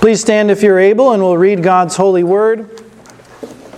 Please 0.00 0.20
stand 0.20 0.50
if 0.50 0.62
you're 0.62 0.80
able 0.80 1.12
and 1.12 1.22
we'll 1.22 1.38
read 1.38 1.62
God's 1.62 1.96
holy 1.96 2.24
word. 2.24 2.68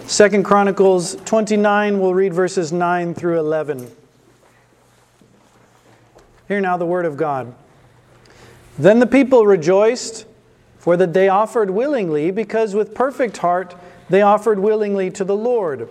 Second 0.07 0.45
Chronicles 0.45 1.17
29, 1.25 2.01
we'll 2.01 2.15
read 2.15 2.33
verses 2.33 2.73
9 2.73 3.15
through 3.15 3.39
11. 3.39 3.91
Hear 6.49 6.61
now 6.61 6.77
the 6.77 6.87
word 6.87 7.05
of 7.05 7.17
God. 7.17 7.55
Then 8.79 8.99
the 8.99 9.07
people 9.07 9.47
rejoiced, 9.47 10.27
for 10.79 10.97
that 10.97 11.13
they 11.13 11.29
offered 11.29 11.71
willingly, 11.71 12.31
because 12.31 12.75
with 12.75 12.95
perfect 12.95 13.39
heart 13.39 13.75
they 14.09 14.23
offered 14.23 14.59
willingly 14.59 15.11
to 15.11 15.25
the 15.25 15.37
Lord. 15.37 15.89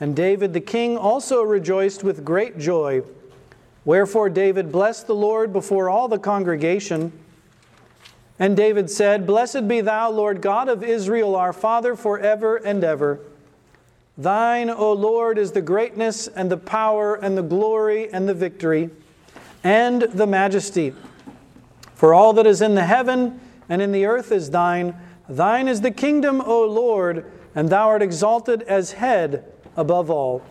And 0.00 0.14
David 0.14 0.52
the 0.52 0.60
king 0.60 0.96
also 0.96 1.42
rejoiced 1.42 2.04
with 2.04 2.24
great 2.24 2.58
joy. 2.58 3.02
Wherefore 3.84 4.30
David 4.30 4.70
blessed 4.70 5.06
the 5.06 5.14
Lord 5.14 5.52
before 5.52 5.90
all 5.90 6.08
the 6.08 6.18
congregation. 6.18 7.12
And 8.38 8.56
David 8.56 8.90
said, 8.90 9.26
Blessed 9.26 9.68
be 9.68 9.80
thou, 9.80 10.10
Lord 10.10 10.40
God 10.40 10.68
of 10.68 10.82
Israel, 10.82 11.36
our 11.36 11.52
Father, 11.52 11.96
forever 11.96 12.56
and 12.56 12.82
ever. 12.84 13.20
Thine, 14.16 14.68
O 14.68 14.92
Lord, 14.92 15.38
is 15.38 15.52
the 15.52 15.62
greatness 15.62 16.28
and 16.28 16.50
the 16.50 16.56
power 16.56 17.14
and 17.14 17.36
the 17.36 17.42
glory 17.42 18.12
and 18.12 18.28
the 18.28 18.34
victory 18.34 18.90
and 19.64 20.02
the 20.02 20.26
majesty. 20.26 20.94
For 21.94 22.12
all 22.12 22.32
that 22.34 22.46
is 22.46 22.60
in 22.60 22.74
the 22.74 22.84
heaven 22.84 23.40
and 23.68 23.80
in 23.80 23.92
the 23.92 24.06
earth 24.06 24.32
is 24.32 24.50
thine. 24.50 24.94
Thine 25.28 25.68
is 25.68 25.80
the 25.80 25.90
kingdom, 25.90 26.42
O 26.44 26.64
Lord, 26.64 27.30
and 27.54 27.70
thou 27.70 27.88
art 27.88 28.02
exalted 28.02 28.62
as 28.62 28.92
head 28.92 29.44
above 29.76 30.10
all. 30.10 30.42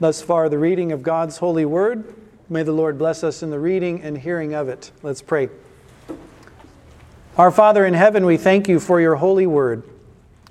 Thus 0.00 0.20
far, 0.20 0.48
the 0.48 0.58
reading 0.58 0.92
of 0.92 1.02
God's 1.02 1.38
holy 1.38 1.64
word. 1.64 2.14
May 2.50 2.62
the 2.62 2.72
Lord 2.72 2.96
bless 2.96 3.22
us 3.22 3.42
in 3.42 3.50
the 3.50 3.58
reading 3.58 4.00
and 4.00 4.16
hearing 4.16 4.54
of 4.54 4.70
it. 4.70 4.90
Let's 5.02 5.20
pray. 5.20 5.50
Our 7.36 7.50
Father 7.50 7.84
in 7.84 7.92
heaven, 7.92 8.24
we 8.24 8.38
thank 8.38 8.68
you 8.68 8.80
for 8.80 9.00
your 9.00 9.16
holy 9.16 9.46
word. 9.46 9.82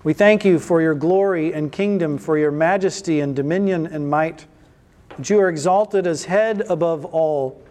We 0.04 0.14
thank 0.14 0.46
you 0.46 0.60
for 0.60 0.80
your 0.80 0.94
glory 0.94 1.54
and 1.54 1.72
kingdom, 1.72 2.20
for 2.20 2.38
your 2.38 2.52
majesty 2.52 3.20
and 3.20 3.36
dominion 3.36 3.88
and 3.88 4.10
might, 4.10 4.46
that 5.18 5.28
you 5.30 5.40
are 5.40 5.50
exalted 5.50 6.06
as 6.06 6.26
head 6.26 6.62
above 6.70 7.04
all. 7.04 7.62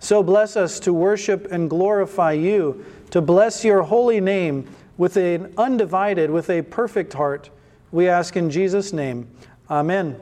So 0.00 0.22
bless 0.22 0.54
us 0.56 0.78
to 0.80 0.92
worship 0.92 1.50
and 1.50 1.70
glorify 1.70 2.32
you, 2.32 2.84
to 3.10 3.22
bless 3.22 3.64
your 3.64 3.82
holy 3.82 4.20
name 4.20 4.68
with 4.98 5.16
an 5.16 5.54
undivided, 5.56 6.30
with 6.30 6.50
a 6.50 6.60
perfect 6.60 7.14
heart. 7.14 7.48
We 7.90 8.06
ask 8.06 8.36
in 8.36 8.50
Jesus' 8.50 8.92
name. 8.92 9.28
Amen. 9.70 10.20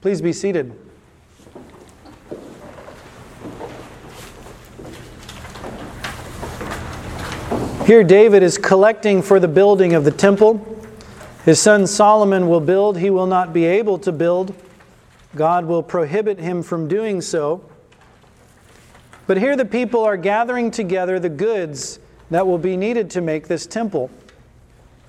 Please 0.00 0.22
be 0.22 0.32
seated. 0.32 0.74
Here, 7.86 8.02
David 8.02 8.42
is 8.42 8.58
collecting 8.58 9.22
for 9.22 9.38
the 9.38 9.46
building 9.46 9.94
of 9.94 10.02
the 10.02 10.10
temple. 10.10 10.60
His 11.44 11.60
son 11.60 11.86
Solomon 11.86 12.48
will 12.48 12.58
build, 12.58 12.98
he 12.98 13.10
will 13.10 13.28
not 13.28 13.52
be 13.52 13.64
able 13.64 13.96
to 14.00 14.10
build. 14.10 14.56
God 15.36 15.66
will 15.66 15.84
prohibit 15.84 16.40
him 16.40 16.64
from 16.64 16.88
doing 16.88 17.20
so. 17.20 17.64
But 19.28 19.38
here, 19.38 19.54
the 19.54 19.64
people 19.64 20.02
are 20.02 20.16
gathering 20.16 20.72
together 20.72 21.20
the 21.20 21.28
goods 21.28 22.00
that 22.28 22.44
will 22.44 22.58
be 22.58 22.76
needed 22.76 23.08
to 23.10 23.20
make 23.20 23.46
this 23.46 23.68
temple. 23.68 24.10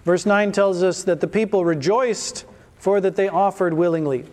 Verse 0.06 0.28
9 0.28 0.52
tells 0.52 0.84
us 0.84 1.04
that 1.06 1.20
the 1.20 1.28
people 1.28 1.66
rejoiced 1.66 2.46
for 2.78 3.02
that 3.02 3.16
they 3.16 3.28
offered 3.28 3.74
willingly. 3.74 4.24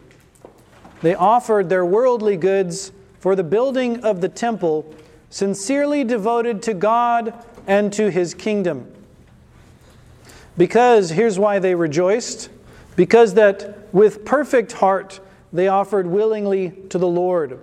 They 1.01 1.15
offered 1.15 1.71
their 1.71 1.87
worldly 1.87 2.37
goods 2.37 2.93
for 3.21 3.37
the 3.37 3.43
building 3.43 4.05
of 4.05 4.21
the 4.21 4.29
temple, 4.29 4.95
sincerely 5.31 6.05
devoted 6.05 6.61
to 6.65 6.75
God 6.75 7.43
and 7.67 7.93
to 7.93 8.11
his 8.11 8.35
kingdom. 8.35 8.93
Because, 10.57 11.11
here's 11.11 11.39
why 11.39 11.59
they 11.59 11.75
rejoiced 11.75 12.51
because 12.97 13.35
that 13.35 13.93
with 13.93 14.25
perfect 14.25 14.73
heart 14.73 15.21
they 15.53 15.69
offered 15.69 16.07
willingly 16.07 16.71
to 16.91 16.99
the 16.99 17.09
Lord. 17.09 17.61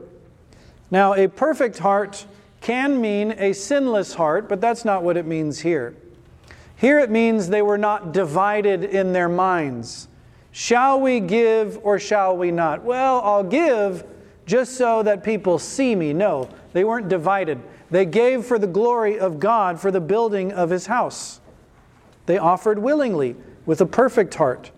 Now, 0.89 1.13
a 1.13 1.27
perfect 1.27 1.79
heart 1.79 2.25
can 2.61 3.01
mean 3.01 3.33
a 3.37 3.53
sinless 3.53 4.13
heart, 4.13 4.47
but 4.47 4.61
that's 4.61 4.85
not 4.85 5.03
what 5.03 5.17
it 5.17 5.25
means 5.25 5.59
here. 5.59 5.95
Here 6.75 6.99
it 6.99 7.09
means 7.09 7.47
they 7.49 7.61
were 7.61 7.77
not 7.77 8.11
divided 8.11 8.83
in 8.83 9.13
their 9.13 9.29
minds. 9.29 10.07
Shall 10.51 10.99
we 10.99 11.19
give 11.19 11.79
or 11.83 11.99
shall 11.99 12.35
we 12.35 12.51
not? 12.51 12.83
Well, 12.83 13.21
I'll 13.21 13.43
give 13.43 14.03
just 14.51 14.75
so 14.75 15.01
that 15.01 15.23
people 15.23 15.57
see 15.57 15.95
me. 15.95 16.11
No, 16.11 16.49
they 16.73 16.83
weren't 16.83 17.07
divided. 17.07 17.57
They 17.89 18.03
gave 18.03 18.43
for 18.43 18.59
the 18.59 18.67
glory 18.67 19.17
of 19.17 19.39
God 19.39 19.79
for 19.79 19.91
the 19.91 20.01
building 20.01 20.51
of 20.51 20.69
his 20.69 20.87
house. 20.87 21.39
They 22.25 22.37
offered 22.37 22.77
willingly, 22.77 23.37
with 23.65 23.79
a 23.79 23.85
perfect 23.85 24.35
heart, 24.35 24.71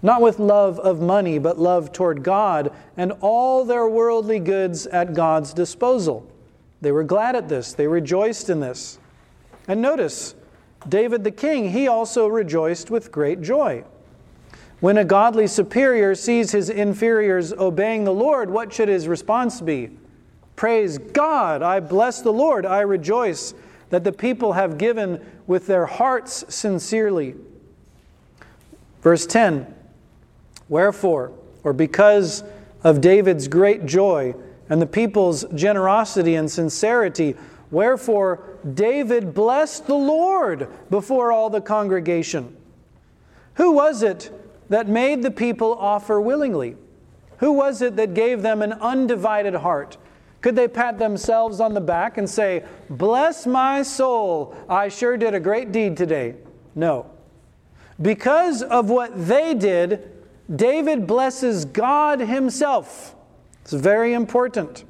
not 0.00 0.22
with 0.22 0.38
love 0.38 0.78
of 0.78 1.00
money, 1.00 1.40
but 1.40 1.58
love 1.58 1.90
toward 1.90 2.22
God 2.22 2.72
and 2.96 3.10
all 3.20 3.64
their 3.64 3.88
worldly 3.88 4.38
goods 4.38 4.86
at 4.86 5.12
God's 5.12 5.52
disposal. 5.52 6.24
They 6.80 6.92
were 6.92 7.02
glad 7.02 7.34
at 7.34 7.48
this, 7.48 7.72
they 7.72 7.88
rejoiced 7.88 8.48
in 8.48 8.60
this. 8.60 9.00
And 9.66 9.82
notice, 9.82 10.36
David 10.88 11.24
the 11.24 11.32
king, 11.32 11.72
he 11.72 11.88
also 11.88 12.28
rejoiced 12.28 12.92
with 12.92 13.10
great 13.10 13.40
joy. 13.40 13.82
When 14.86 14.98
a 14.98 15.04
godly 15.04 15.48
superior 15.48 16.14
sees 16.14 16.52
his 16.52 16.70
inferiors 16.70 17.52
obeying 17.52 18.04
the 18.04 18.14
Lord, 18.14 18.48
what 18.48 18.72
should 18.72 18.88
his 18.88 19.08
response 19.08 19.60
be? 19.60 19.90
Praise 20.54 20.96
God. 20.96 21.60
I 21.60 21.80
bless 21.80 22.22
the 22.22 22.32
Lord. 22.32 22.64
I 22.64 22.82
rejoice 22.82 23.52
that 23.90 24.04
the 24.04 24.12
people 24.12 24.52
have 24.52 24.78
given 24.78 25.26
with 25.48 25.66
their 25.66 25.86
hearts 25.86 26.44
sincerely. 26.54 27.34
Verse 29.02 29.26
10 29.26 29.74
Wherefore, 30.68 31.32
or 31.64 31.72
because 31.72 32.44
of 32.84 33.00
David's 33.00 33.48
great 33.48 33.86
joy 33.86 34.36
and 34.68 34.80
the 34.80 34.86
people's 34.86 35.44
generosity 35.52 36.36
and 36.36 36.48
sincerity, 36.48 37.34
wherefore 37.72 38.56
David 38.74 39.34
blessed 39.34 39.88
the 39.88 39.96
Lord 39.96 40.68
before 40.90 41.32
all 41.32 41.50
the 41.50 41.60
congregation. 41.60 42.56
Who 43.54 43.72
was 43.72 44.04
it 44.04 44.30
that 44.68 44.88
made 44.88 45.22
the 45.22 45.30
people 45.30 45.74
offer 45.74 46.20
willingly? 46.20 46.76
Who 47.38 47.52
was 47.52 47.82
it 47.82 47.96
that 47.96 48.14
gave 48.14 48.42
them 48.42 48.62
an 48.62 48.72
undivided 48.72 49.54
heart? 49.54 49.96
Could 50.40 50.56
they 50.56 50.68
pat 50.68 50.98
themselves 50.98 51.60
on 51.60 51.74
the 51.74 51.80
back 51.80 52.18
and 52.18 52.28
say, 52.28 52.64
Bless 52.88 53.46
my 53.46 53.82
soul, 53.82 54.56
I 54.68 54.88
sure 54.88 55.16
did 55.16 55.34
a 55.34 55.40
great 55.40 55.72
deed 55.72 55.96
today? 55.96 56.36
No. 56.74 57.10
Because 58.00 58.62
of 58.62 58.90
what 58.90 59.26
they 59.26 59.54
did, 59.54 60.12
David 60.54 61.06
blesses 61.06 61.64
God 61.64 62.20
himself. 62.20 63.14
It's 63.62 63.72
very 63.72 64.12
important. 64.12 64.84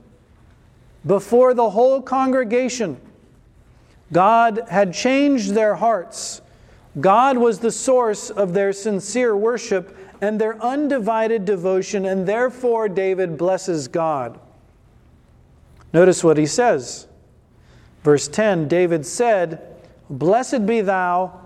Before 1.06 1.54
the 1.54 1.70
whole 1.70 2.02
congregation, 2.02 3.00
God 4.12 4.64
had 4.68 4.92
changed 4.92 5.54
their 5.54 5.76
hearts. 5.76 6.42
God 7.00 7.36
was 7.36 7.58
the 7.58 7.70
source 7.70 8.30
of 8.30 8.54
their 8.54 8.72
sincere 8.72 9.36
worship 9.36 9.96
and 10.20 10.40
their 10.40 10.60
undivided 10.62 11.44
devotion, 11.44 12.06
and 12.06 12.26
therefore 12.26 12.88
David 12.88 13.36
blesses 13.36 13.88
God. 13.88 14.40
Notice 15.92 16.24
what 16.24 16.38
he 16.38 16.46
says. 16.46 17.06
Verse 18.02 18.28
10 18.28 18.68
David 18.68 19.04
said, 19.04 19.76
Blessed 20.08 20.64
be 20.64 20.80
thou, 20.80 21.40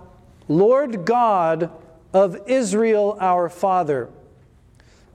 Lord 0.48 1.04
God 1.04 1.70
of 2.12 2.36
Israel 2.46 3.16
our 3.20 3.48
Father. 3.48 4.08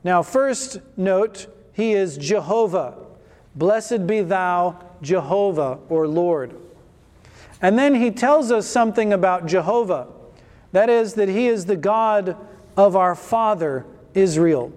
Now, 0.04 0.22
first 0.22 0.80
note, 0.98 1.48
he 1.74 1.94
is 1.94 2.18
Jehovah. 2.18 2.96
Blessed 3.56 4.06
be 4.06 4.22
thou, 4.22 4.80
Jehovah, 5.02 5.80
or 5.90 6.08
Lord. 6.08 6.56
And 7.62 7.78
then 7.80 7.96
he 7.96 8.12
tells 8.12 8.52
us 8.52 8.68
something 8.68 9.14
about 9.14 9.46
Jehovah. 9.46 10.08
That 10.76 10.90
is, 10.90 11.14
that 11.14 11.30
he 11.30 11.48
is 11.48 11.68
the 11.68 11.78
God 11.78 12.36
of 12.76 12.98
our 12.98 13.16
father, 13.16 13.86
Israel. 14.14 14.74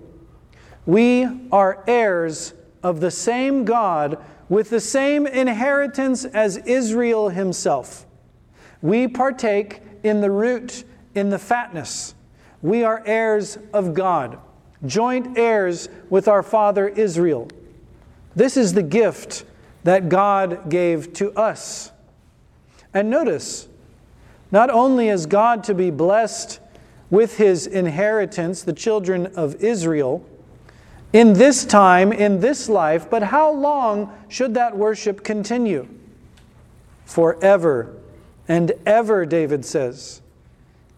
We 0.86 1.26
are 1.50 1.82
heirs 1.88 2.54
of 2.84 3.00
the 3.00 3.10
same 3.10 3.64
God 3.64 4.24
with 4.48 4.70
the 4.70 4.78
same 4.78 5.26
inheritance 5.26 6.24
as 6.24 6.56
Israel 6.58 7.30
himself. 7.30 8.06
We 8.80 9.08
partake 9.08 9.82
in 10.04 10.20
the 10.20 10.30
root, 10.30 10.84
in 11.16 11.30
the 11.30 11.38
fatness. 11.40 12.14
We 12.62 12.84
are 12.84 13.02
heirs 13.04 13.58
of 13.72 13.92
God, 13.92 14.38
joint 14.86 15.36
heirs 15.36 15.88
with 16.10 16.28
our 16.28 16.44
father 16.44 16.86
Israel. 16.86 17.48
This 18.36 18.56
is 18.56 18.72
the 18.72 18.84
gift 18.84 19.44
that 19.82 20.08
God 20.08 20.70
gave 20.70 21.12
to 21.14 21.32
us. 21.32 21.90
And 22.94 23.10
notice, 23.10 23.68
not 24.50 24.70
only 24.70 25.08
is 25.08 25.26
God 25.26 25.64
to 25.64 25.74
be 25.74 25.90
blessed 25.90 26.60
with 27.10 27.36
his 27.36 27.66
inheritance, 27.66 28.62
the 28.62 28.72
children 28.72 29.26
of 29.28 29.56
Israel, 29.62 30.24
in 31.12 31.32
this 31.34 31.64
time, 31.64 32.12
in 32.12 32.40
this 32.40 32.68
life, 32.68 33.08
but 33.08 33.22
how 33.22 33.50
long 33.50 34.12
should 34.28 34.54
that 34.54 34.76
worship 34.76 35.24
continue? 35.24 35.88
Forever 37.06 37.96
and 38.46 38.72
ever, 38.84 39.24
David 39.24 39.64
says. 39.64 40.20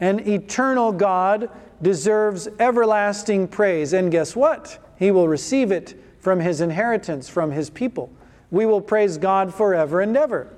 An 0.00 0.20
eternal 0.28 0.92
God 0.92 1.50
deserves 1.82 2.48
everlasting 2.58 3.48
praise. 3.48 3.92
And 3.92 4.10
guess 4.10 4.34
what? 4.34 4.78
He 4.98 5.10
will 5.10 5.28
receive 5.28 5.70
it 5.70 5.94
from 6.18 6.40
his 6.40 6.60
inheritance, 6.60 7.28
from 7.28 7.52
his 7.52 7.70
people. 7.70 8.10
We 8.50 8.66
will 8.66 8.80
praise 8.80 9.16
God 9.16 9.54
forever 9.54 10.00
and 10.00 10.16
ever. 10.16 10.48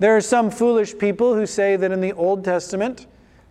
There 0.00 0.16
are 0.16 0.22
some 0.22 0.50
foolish 0.50 0.96
people 0.96 1.34
who 1.34 1.44
say 1.44 1.76
that 1.76 1.92
in 1.92 2.00
the 2.00 2.14
Old 2.14 2.42
Testament, 2.42 3.06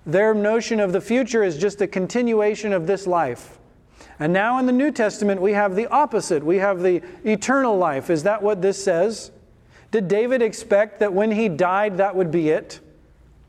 their 0.06 0.34
notion 0.34 0.80
of 0.80 0.92
the 0.92 1.00
future 1.00 1.44
is 1.44 1.58
just 1.58 1.80
a 1.80 1.88
continuation 1.88 2.74
of 2.74 2.88
this 2.88 3.06
life. 3.06 3.60
And 4.20 4.34
now 4.34 4.58
in 4.58 4.66
the 4.66 4.72
New 4.72 4.92
Testament, 4.92 5.42
we 5.42 5.54
have 5.54 5.76
the 5.76 5.86
opposite. 5.88 6.44
We 6.44 6.58
have 6.58 6.82
the 6.82 7.04
eternal 7.24 7.78
life. 7.78 8.10
Is 8.10 8.24
that 8.24 8.42
what 8.42 8.64
this 8.64 8.84
says? 8.84 9.32
Did 9.92 10.08
David 10.08 10.42
expect 10.42 11.00
that 11.00 11.14
when 11.14 11.32
he 11.32 11.50
died, 11.50 11.98
that 11.98 12.16
would 12.16 12.32
be 12.32 12.50
it? 12.50 12.80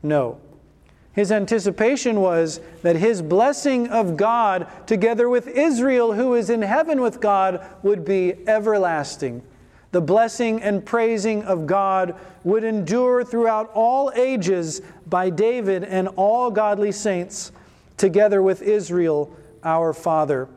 No. 0.03 0.39
His 1.13 1.31
anticipation 1.31 2.21
was 2.21 2.61
that 2.83 2.95
his 2.95 3.23
blessing 3.23 3.87
of 3.87 4.15
God, 4.15 4.67
together 4.85 5.27
with 5.27 5.47
Israel, 5.47 6.13
who 6.13 6.35
is 6.35 6.51
in 6.51 6.61
heaven 6.61 7.01
with 7.01 7.19
God, 7.19 7.65
would 7.81 8.05
be 8.05 8.35
everlasting. 8.47 9.41
The 9.91 10.01
blessing 10.01 10.61
and 10.61 10.85
praising 10.85 11.43
of 11.43 11.67
God 11.67 12.15
would 12.43 12.63
endure 12.63 13.23
throughout 13.23 13.69
all 13.73 14.11
ages 14.15 14.81
by 15.05 15.29
David 15.29 15.83
and 15.83 16.07
all 16.09 16.49
godly 16.49 16.91
saints, 16.91 17.51
together 17.97 18.41
with 18.41 18.61
Israel, 18.61 19.35
our 19.63 19.93
Father. 19.93 20.47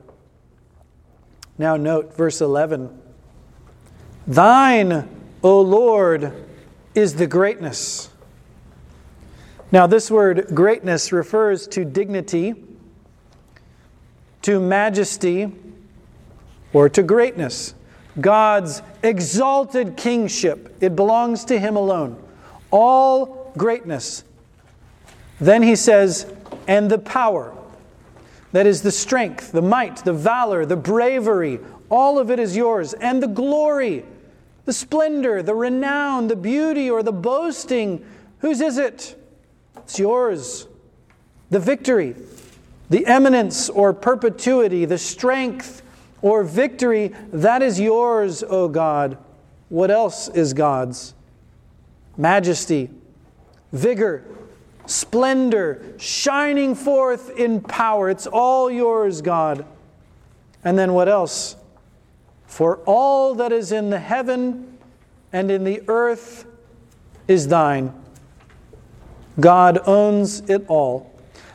Now, 1.59 1.77
note 1.77 2.17
verse 2.17 2.41
11 2.41 3.01
Thine, 4.27 5.09
O 5.43 5.61
Lord, 5.61 6.33
is 6.95 7.15
the 7.15 7.27
greatness 7.27 8.09
now, 9.75 9.89
this 9.89 10.09
word 10.09 10.55
greatness 10.55 11.11
refers 11.11 11.67
to 11.67 11.85
dignity, 11.85 12.55
to 14.43 14.61
majesty, 14.61 15.53
or 16.73 16.89
to 16.91 17.03
greatness. 17.03 17.75
God's 18.21 18.83
exalted 19.03 19.97
kingship, 19.97 20.77
it 20.81 20.95
belongs 20.95 21.45
to 21.47 21.59
Him 21.59 21.77
alone. 21.77 22.23
All 22.71 23.53
greatness. 23.57 24.25
Then 25.41 25.63
he 25.63 25.77
says, 25.77 26.33
and 26.67 26.91
the 26.91 26.99
power. 26.99 27.55
That 28.53 28.67
is 28.67 28.83
the 28.83 28.93
strength, 28.93 29.53
the 29.53 29.63
might, 29.63 29.97
the 30.05 30.13
valor, 30.13 30.65
the 30.65 30.77
bravery, 30.77 31.59
all 31.91 32.19
of 32.19 32.31
it 32.31 32.39
is 32.39 32.57
yours. 32.57 32.93
And 32.95 33.23
the 33.23 33.29
glory, 33.29 34.05
the 34.65 34.73
splendor, 34.73 35.43
the 35.43 35.55
renown, 35.55 36.29
the 36.29 36.37
beauty, 36.37 36.91
or 36.91 37.03
the 37.03 37.13
boasting. 37.13 38.05
Whose 38.39 38.61
is 38.61 38.79
it? 38.79 39.21
It's 39.77 39.99
yours. 39.99 40.67
The 41.51 41.61
victory, 41.61 42.17
the 42.91 43.07
eminence 43.07 43.69
or 43.69 43.93
perpetuity, 43.93 44.85
the 44.87 44.99
strength 44.99 45.83
or 46.25 46.43
victory, 46.43 47.09
that 47.35 47.61
is 47.61 47.79
yours, 47.79 48.43
O 48.49 48.67
God. 48.67 49.19
What 49.69 49.91
else 49.91 50.27
is 50.29 50.55
God's? 50.55 51.13
Majesty, 52.17 52.89
vigor, 53.73 54.25
splendor, 54.87 55.83
shining 55.99 56.75
forth 56.75 57.29
in 57.37 57.61
power. 57.61 58.09
It's 58.09 58.27
all 58.27 58.71
yours, 58.71 59.21
God. 59.21 59.67
And 60.65 60.79
then 60.79 60.95
what 60.95 61.11
else? 61.11 61.57
For 62.47 62.79
all 62.87 63.35
that 63.35 63.53
is 63.53 63.71
in 63.71 63.91
the 63.91 63.99
heaven 63.99 64.79
and 65.31 65.51
in 65.51 65.63
the 65.63 65.83
earth 65.89 66.47
is 67.29 67.49
thine. 67.49 67.93
God 69.39 69.79
owns 69.87 70.41
it 70.49 70.65
all. 70.69 71.13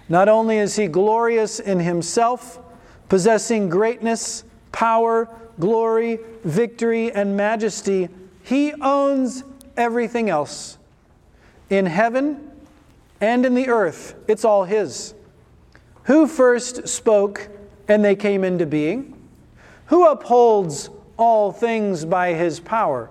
Not 0.10 0.30
only 0.30 0.60
is 0.60 0.76
He 0.76 0.86
glorious 0.86 1.60
in 1.60 1.80
Himself, 1.80 2.60
possessing 3.08 3.68
greatness, 3.68 4.44
power, 4.72 5.30
glory, 5.60 6.20
victory, 6.44 7.12
and 7.12 7.36
majesty, 7.36 8.10
He 8.44 8.74
owns 8.74 9.44
everything 9.78 10.30
else. 10.30 10.78
In 11.70 11.86
heaven 11.86 12.52
and 13.22 13.46
in 13.46 13.56
the 13.56 13.70
earth, 13.70 14.16
it's 14.28 14.46
all 14.46 14.64
His. 14.64 15.14
Who 16.04 16.28
first 16.28 16.88
spoke 16.88 17.50
and 17.88 18.04
they 18.04 18.16
came 18.16 18.44
into 18.44 18.66
being? 18.66 19.16
Who 19.88 20.08
upholds 20.08 20.90
all 21.18 21.52
things 21.52 22.06
by 22.06 22.34
His 22.34 22.60
power? 22.60 23.10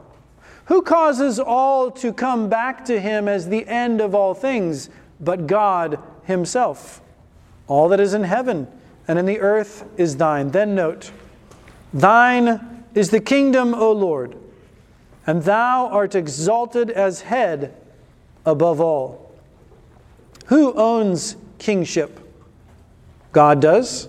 Who 0.69 0.83
causes 0.83 1.41
all 1.41 1.91
to 1.93 2.13
come 2.13 2.51
back 2.51 2.85
to 2.87 3.01
him 3.01 3.27
as 3.27 3.49
the 3.49 3.67
end 3.67 4.03
of 4.03 4.15
all 4.15 4.35
things, 4.35 4.91
but 5.19 5.47
God 5.47 5.99
himself? 6.25 7.01
All 7.69 7.89
that 7.89 8.01
is 8.01 8.13
in 8.13 8.25
heaven 8.25 8.69
and 9.09 9.19
in 9.19 9.25
the 9.25 9.41
earth 9.41 9.87
is 9.97 10.19
thine. 10.19 10.51
Then 10.51 10.75
note, 10.75 11.11
Thine 11.93 12.85
is 12.95 13.11
the 13.11 13.21
kingdom, 13.21 13.75
O 13.75 13.93
Lord, 13.93 14.37
and 15.27 15.43
thou 15.43 15.89
art 15.89 16.15
exalted 16.15 16.91
as 16.91 17.23
head 17.23 17.75
above 18.45 18.81
all. 18.81 19.35
Who 20.47 20.73
owns 20.75 21.37
kingship? 21.59 22.21
God 23.33 23.61
does. 23.61 24.09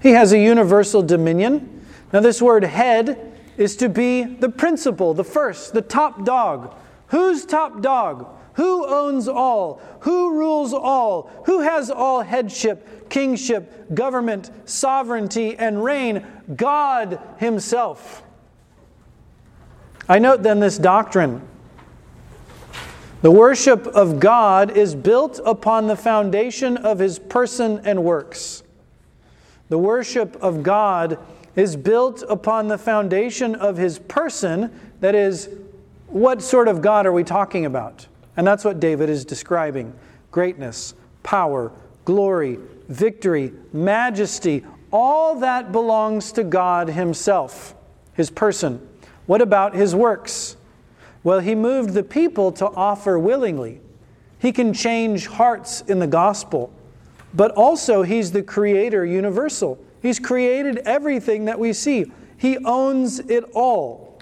He 0.00 0.10
has 0.10 0.32
a 0.32 0.38
universal 0.38 1.02
dominion. 1.02 1.84
Now, 2.12 2.20
this 2.20 2.40
word 2.40 2.64
head 2.64 3.32
is 3.56 3.76
to 3.76 3.88
be 3.88 4.22
the 4.22 4.48
principal, 4.48 5.14
the 5.14 5.24
first, 5.24 5.74
the 5.74 5.82
top 5.82 6.24
dog. 6.24 6.74
Who's 7.08 7.44
top 7.44 7.82
dog? 7.82 8.26
Who 8.58 8.84
owns 8.86 9.28
all? 9.28 9.80
Who 10.00 10.32
rules 10.36 10.74
all? 10.74 11.30
Who 11.46 11.60
has 11.60 11.90
all 11.90 12.22
headship, 12.22 13.08
kingship, 13.08 13.94
government, 13.94 14.50
sovereignty, 14.68 15.56
and 15.56 15.82
reign? 15.82 16.26
God 16.56 17.20
Himself. 17.38 18.24
I 20.08 20.18
note 20.18 20.42
then 20.42 20.58
this 20.58 20.76
doctrine. 20.76 21.40
The 23.22 23.30
worship 23.30 23.86
of 23.86 24.18
God 24.18 24.76
is 24.76 24.94
built 24.94 25.40
upon 25.46 25.86
the 25.86 25.96
foundation 25.96 26.76
of 26.78 26.98
His 26.98 27.20
person 27.20 27.80
and 27.84 28.02
works. 28.02 28.64
The 29.68 29.78
worship 29.78 30.36
of 30.42 30.64
God 30.64 31.18
is 31.54 31.76
built 31.76 32.24
upon 32.28 32.68
the 32.68 32.78
foundation 32.78 33.54
of 33.54 33.76
his 33.76 33.98
person. 33.98 34.72
That 35.00 35.14
is, 35.14 35.48
what 36.06 36.42
sort 36.42 36.68
of 36.68 36.82
God 36.82 37.06
are 37.06 37.12
we 37.12 37.24
talking 37.24 37.66
about? 37.66 38.06
And 38.38 38.46
that's 38.46 38.64
what 38.64 38.78
David 38.78 39.10
is 39.10 39.24
describing 39.24 39.92
greatness, 40.30 40.94
power, 41.24 41.72
glory, 42.04 42.58
victory, 42.88 43.52
majesty. 43.72 44.64
All 44.92 45.40
that 45.40 45.72
belongs 45.72 46.30
to 46.32 46.44
God 46.44 46.88
himself, 46.88 47.74
his 48.14 48.30
person. 48.30 48.88
What 49.26 49.42
about 49.42 49.74
his 49.74 49.92
works? 49.92 50.56
Well, 51.24 51.40
he 51.40 51.56
moved 51.56 51.94
the 51.94 52.04
people 52.04 52.52
to 52.52 52.66
offer 52.66 53.18
willingly. 53.18 53.80
He 54.38 54.52
can 54.52 54.72
change 54.72 55.26
hearts 55.26 55.80
in 55.82 55.98
the 55.98 56.06
gospel, 56.06 56.72
but 57.34 57.50
also 57.50 58.02
he's 58.02 58.30
the 58.30 58.44
creator 58.44 59.04
universal. 59.04 59.84
He's 60.00 60.20
created 60.20 60.78
everything 60.78 61.46
that 61.46 61.58
we 61.58 61.72
see, 61.72 62.12
He 62.36 62.56
owns 62.58 63.18
it 63.18 63.42
all. 63.52 64.20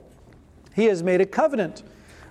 He 0.75 0.87
has 0.87 1.03
made 1.03 1.21
a 1.21 1.27
covenant 1.27 1.83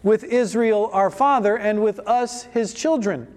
with 0.05 0.23
Israel, 0.23 0.91
our 0.93 1.09
father, 1.09 1.57
and 1.57 1.81
with 1.83 1.97
us, 2.07 2.43
his 2.43 2.75
children. 2.75 3.27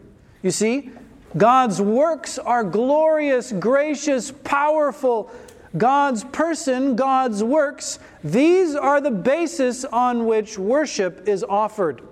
You 0.42 0.50
see, 0.50 0.90
God's 1.34 1.80
works 1.80 2.38
are 2.38 2.62
glorious, 2.62 3.52
gracious, 3.52 4.30
powerful. 4.44 5.32
God's 5.78 6.24
person, 6.24 6.94
God's 6.94 7.42
works, 7.42 7.98
these 8.22 8.74
are 8.74 9.00
the 9.00 9.10
basis 9.10 9.86
on 9.86 10.26
which 10.26 10.58
worship 10.58 11.26
is 11.26 11.42
offered. 11.42 12.02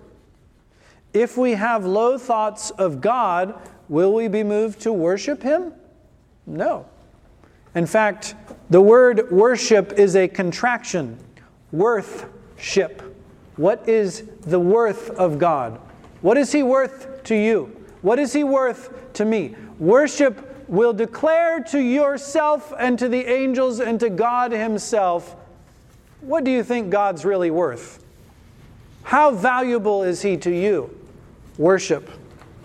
If 1.12 1.36
we 1.36 1.52
have 1.52 1.84
low 1.84 2.16
thoughts 2.16 2.70
of 2.70 3.02
God, 3.02 3.60
will 3.90 4.14
we 4.14 4.26
be 4.26 4.42
moved 4.42 4.80
to 4.80 4.92
worship 4.92 5.42
Him? 5.42 5.74
No. 6.46 6.86
In 7.74 7.84
fact, 7.84 8.34
the 8.70 8.80
word 8.80 9.30
worship 9.30 9.98
is 9.98 10.16
a 10.16 10.28
contraction. 10.28 11.18
Worthship. 11.72 13.15
What 13.56 13.88
is 13.88 14.24
the 14.42 14.60
worth 14.60 15.10
of 15.10 15.38
God? 15.38 15.80
What 16.20 16.36
is 16.36 16.52
He 16.52 16.62
worth 16.62 17.22
to 17.24 17.34
you? 17.34 17.84
What 18.02 18.18
is 18.18 18.32
He 18.32 18.44
worth 18.44 19.12
to 19.14 19.24
me? 19.24 19.54
Worship 19.78 20.68
will 20.68 20.92
declare 20.92 21.62
to 21.64 21.78
yourself 21.78 22.72
and 22.78 22.98
to 22.98 23.08
the 23.08 23.24
angels 23.30 23.80
and 23.80 24.00
to 24.00 24.10
God 24.10 24.52
Himself 24.52 25.36
what 26.20 26.42
do 26.44 26.50
you 26.50 26.64
think 26.64 26.90
God's 26.90 27.24
really 27.24 27.50
worth? 27.50 28.02
How 29.04 29.30
valuable 29.30 30.02
is 30.02 30.22
He 30.22 30.36
to 30.38 30.50
you? 30.50 30.90
Worship 31.56 32.10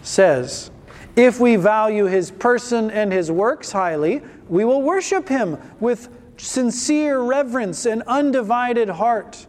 says. 0.02 0.72
If 1.16 1.40
we 1.40 1.58
value 1.58 2.06
His 2.06 2.32
person 2.32 2.90
and 2.90 3.12
His 3.12 3.30
works 3.30 3.72
highly, 3.72 4.24
we 4.48 4.66
will 4.66 4.82
worship 4.82 5.30
him 5.30 5.58
with 5.80 6.10
sincere 6.38 7.20
reverence 7.20 7.86
and 7.86 8.02
undivided 8.04 8.90
heart. 8.90 9.46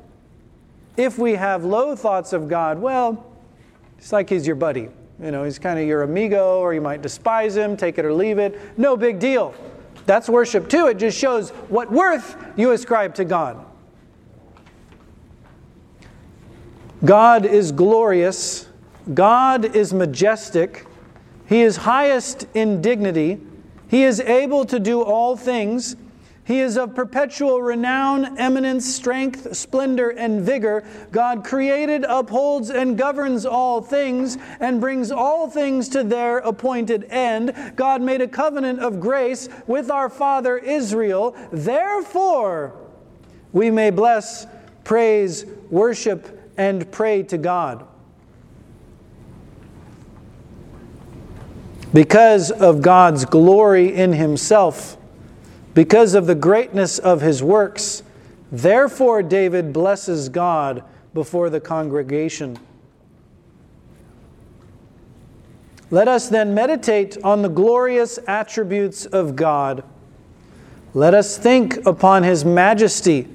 If 0.97 1.19
we 1.19 1.33
have 1.35 1.65
low 1.65 1.97
thoughts 1.97 2.33
of 2.33 2.49
God, 2.49 2.79
well, 2.81 3.27
it's 3.99 4.13
like 4.13 4.29
he's 4.29 4.47
your 4.47 4.57
buddy. 4.57 4.89
You 5.23 5.31
know, 5.31 5.45
he's 5.45 5.59
kind 5.59 5.79
of 5.79 5.87
your 5.87 6.03
amigo, 6.03 6.59
or 6.59 6.75
you 6.75 6.81
might 6.81 7.03
despise 7.03 7.57
him, 7.57 7.77
take 7.77 7.99
it 7.99 8.05
or 8.05 8.13
leave 8.13 8.39
it. 8.39 8.59
No 8.79 8.97
big 8.97 9.19
deal. 9.19 9.55
That's 10.07 10.29
worship 10.29 10.69
too. 10.69 10.89
It 10.89 10.99
just 10.99 11.17
shows 11.17 11.51
what 11.69 11.91
worth 11.91 12.37
you 12.57 12.73
ascribe 12.73 13.15
to 13.15 13.25
God. 13.25 13.65
God 17.05 17.47
is 17.47 17.73
glorious, 17.73 18.69
God 19.13 19.77
is 19.77 19.93
majestic, 19.93 20.87
He 21.47 21.63
is 21.63 21.79
highest 21.79 22.47
in 22.55 22.81
dignity, 22.81 23.41
He 23.89 24.05
is 24.05 24.21
able 24.21 24.65
to 24.67 24.79
do 24.79 25.03
all 25.03 25.37
things. 25.37 25.97
He 26.45 26.59
is 26.59 26.77
of 26.77 26.95
perpetual 26.97 27.63
renown, 27.63 28.37
eminence, 28.37 28.93
strength, 28.93 29.55
splendor, 29.57 30.11
and 30.11 30.41
vigor. 30.41 30.83
God 31.13 31.45
created, 31.45 32.05
upholds, 32.05 32.69
and 32.69 32.99
governs 32.99 33.47
all 33.47 33.81
things, 33.81 34.39
and 34.59 34.81
brings 34.81 35.13
all 35.13 35.49
things 35.49 35.89
to 35.91 36.03
their 36.03 36.39
appointed 36.39 37.05
end. 37.11 37.75
God 37.77 38.03
made 38.03 38.21
a 38.21 38.27
covenant 38.27 38.81
of 38.81 38.99
grace 38.99 39.49
with 39.69 39.89
our 39.89 40.09
father 40.09 40.59
Israel. 40.59 41.37
Therefore, 41.53 42.75
we 43.53 43.71
may 43.71 43.91
bless, 43.91 44.47
praise, 44.83 45.47
worship, 45.71 46.51
and 46.57 46.91
pray 46.91 47.23
to 47.23 47.39
God. 47.39 47.87
Because 51.95 52.51
of 52.51 52.83
God's 52.83 53.27
glory 53.27 53.95
in 53.95 54.13
Himself, 54.13 54.97
because 55.75 56.15
of 56.15 56.27
the 56.27 56.35
greatness 56.35 56.99
of 56.99 57.21
His 57.21 57.43
works, 57.43 58.03
therefore 58.51 59.23
David 59.23 59.73
blesses 59.73 60.29
God 60.29 60.85
before 61.15 61.51
the 61.51 61.61
congregation. 61.61 62.59
Let 65.91 66.09
us 66.09 66.29
then 66.29 66.55
meditate 66.55 67.19
on 67.23 67.43
the 67.43 67.49
glorious 67.49 68.19
attributes 68.27 69.05
of 69.05 69.37
God. 69.37 69.85
Let 70.95 71.13
us 71.15 71.37
think 71.37 71.85
upon 71.87 72.23
His 72.23 72.45
majesty 72.45 73.29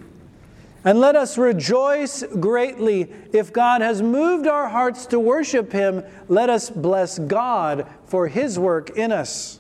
and 0.84 1.00
let 1.00 1.16
us 1.16 1.38
rejoice 1.38 2.24
greatly. 2.40 3.12
If 3.34 3.52
God 3.52 3.82
has 3.82 4.02
moved 4.02 4.48
our 4.48 4.70
hearts 4.70 5.06
to 5.08 5.20
worship 5.20 5.72
Him, 5.72 6.04
let 6.28 6.50
us 6.50 6.70
bless 6.70 7.20
God 7.20 7.86
for 8.06 8.28
His 8.28 8.58
work 8.58 8.92
in 8.92 9.12
us. 9.12 9.60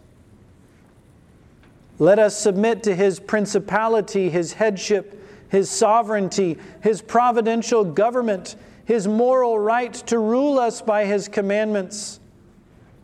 Let 1.99 2.19
us 2.19 2.37
submit 2.37 2.83
to 2.83 2.95
His 2.95 3.19
principality, 3.19 4.29
His 4.29 4.53
headship, 4.53 5.23
His 5.49 5.69
sovereignty, 5.69 6.57
His 6.81 7.01
providential 7.01 7.83
government, 7.83 8.55
His 8.85 9.07
moral 9.07 9.57
right 9.57 9.93
to 9.93 10.19
rule 10.19 10.59
us 10.59 10.81
by 10.81 11.05
His 11.05 11.27
commandments. 11.27 12.19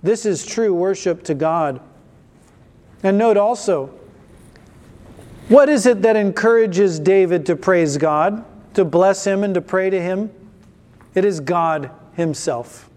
This 0.04 0.26
is 0.26 0.46
true 0.46 0.74
worship 0.74 1.24
to 1.24 1.34
God. 1.34 1.82
And 3.02 3.18
note 3.18 3.38
also, 3.38 3.88
what 5.50 5.70
is 5.70 5.86
it 5.86 6.02
that 6.04 6.16
encourages 6.16 7.00
David 7.00 7.46
to 7.48 7.56
praise 7.56 7.98
God, 7.98 8.46
to 8.76 8.86
bless 8.86 9.26
him, 9.26 9.44
and 9.44 9.54
to 9.56 9.62
pray 9.62 9.90
to 9.90 10.02
him? 10.02 10.32
It 11.14 11.26
is 11.26 11.40
God 11.40 11.92
Himself. 12.14 12.90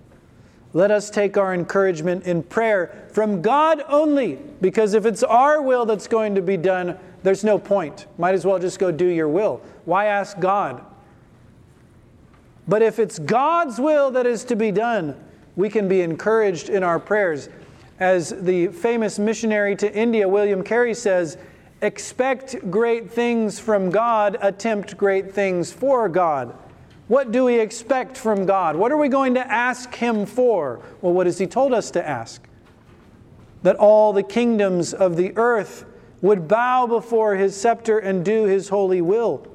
Let 0.72 0.90
us 0.90 1.08
take 1.08 1.36
our 1.36 1.54
encouragement 1.54 2.24
in 2.24 2.42
prayer 2.42 3.08
from 3.12 3.40
God 3.40 3.82
only, 3.88 4.38
because 4.60 4.94
if 4.94 5.06
it's 5.06 5.22
our 5.22 5.62
will 5.62 5.86
that's 5.86 6.06
going 6.06 6.34
to 6.34 6.42
be 6.42 6.56
done, 6.56 6.98
there's 7.22 7.44
no 7.44 7.58
point. 7.58 8.06
Might 8.18 8.34
as 8.34 8.44
well 8.44 8.58
just 8.58 8.78
go 8.78 8.90
do 8.90 9.06
your 9.06 9.28
will. 9.28 9.62
Why 9.84 10.06
ask 10.06 10.38
God? 10.38 10.84
But 12.68 12.82
if 12.82 12.98
it's 12.98 13.18
God's 13.18 13.80
will 13.80 14.10
that 14.10 14.26
is 14.26 14.44
to 14.44 14.56
be 14.56 14.70
done, 14.70 15.16
we 15.54 15.70
can 15.70 15.88
be 15.88 16.02
encouraged 16.02 16.68
in 16.68 16.82
our 16.82 16.98
prayers. 16.98 17.48
As 17.98 18.30
the 18.30 18.68
famous 18.68 19.18
missionary 19.18 19.74
to 19.76 19.92
India, 19.92 20.28
William 20.28 20.62
Carey, 20.62 20.92
says, 20.92 21.38
expect 21.80 22.70
great 22.70 23.10
things 23.10 23.58
from 23.58 23.90
God, 23.90 24.36
attempt 24.40 24.96
great 24.96 25.32
things 25.32 25.72
for 25.72 26.08
God. 26.08 26.54
What 27.08 27.30
do 27.30 27.44
we 27.44 27.60
expect 27.60 28.16
from 28.16 28.46
God? 28.46 28.76
What 28.76 28.90
are 28.90 28.96
we 28.96 29.08
going 29.08 29.34
to 29.34 29.52
ask 29.52 29.94
Him 29.94 30.26
for? 30.26 30.80
Well, 31.00 31.12
what 31.12 31.26
has 31.26 31.38
He 31.38 31.46
told 31.46 31.72
us 31.72 31.90
to 31.92 32.06
ask? 32.06 32.46
That 33.62 33.76
all 33.76 34.12
the 34.12 34.22
kingdoms 34.22 34.92
of 34.92 35.16
the 35.16 35.32
earth 35.36 35.84
would 36.20 36.48
bow 36.48 36.86
before 36.86 37.36
His 37.36 37.54
scepter 37.58 37.98
and 37.98 38.24
do 38.24 38.44
His 38.44 38.68
holy 38.68 39.00
will 39.00 39.46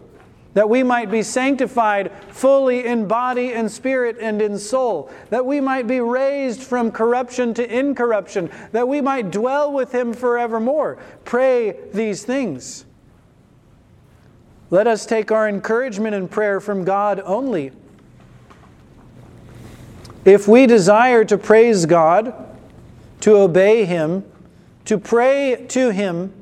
that 0.54 0.70
we 0.70 0.84
might 0.84 1.10
be 1.10 1.24
sanctified 1.24 2.12
fully 2.30 2.86
in 2.86 3.08
body 3.08 3.54
and 3.54 3.72
spirit 3.72 4.18
and 4.20 4.42
in 4.42 4.58
soul, 4.58 5.10
that 5.30 5.46
we 5.46 5.62
might 5.62 5.88
be 5.88 6.00
raised 6.00 6.62
from 6.62 6.92
corruption 6.92 7.54
to 7.54 7.80
incorruption, 7.80 8.50
that 8.72 8.88
we 8.88 9.02
might 9.02 9.32
dwell 9.32 9.72
with 9.72 9.94
Him 9.94 10.14
forevermore. 10.14 10.98
Pray 11.24 11.78
these 11.94 12.24
things. 12.24 12.86
Let 14.72 14.88
us 14.88 15.06
take 15.06 15.32
our 15.32 15.50
encouragement 15.50 16.16
and 16.16 16.32
prayer 16.32 16.62
from 16.62 16.86
God 16.86 17.22
only. 17.26 17.74
If 20.24 20.48
we 20.48 20.66
desire 20.66 21.26
to 21.26 21.38
praise 21.38 21.86
God, 21.86 22.34
to 23.20 23.36
obey 23.36 23.84
Him, 23.84 24.24
to 24.86 24.98
pray 24.98 25.66
to 25.70 25.92
Him, 25.92 26.34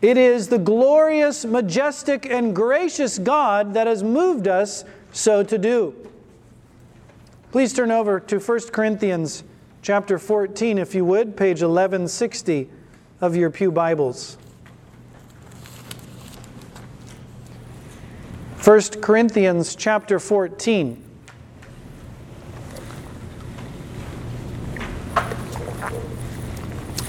it 0.00 0.16
is 0.16 0.48
the 0.48 0.58
glorious, 0.58 1.44
majestic, 1.44 2.26
and 2.26 2.54
gracious 2.54 3.18
God 3.18 3.74
that 3.74 3.88
has 3.88 4.04
moved 4.04 4.46
us 4.46 4.84
so 5.12 5.42
to 5.42 5.58
do. 5.58 5.96
Please 7.50 7.72
turn 7.72 7.90
over 7.90 8.20
to 8.20 8.38
1 8.38 8.60
Corinthians 8.70 9.42
chapter 9.82 10.16
14, 10.16 10.78
if 10.78 10.94
you 10.94 11.04
would, 11.04 11.36
page 11.36 11.56
1160 11.56 12.68
of 13.20 13.34
your 13.34 13.50
Pew 13.50 13.72
Bibles. 13.72 14.38
1 18.68 19.00
Corinthians 19.00 19.74
chapter 19.74 20.18
14. 20.18 21.02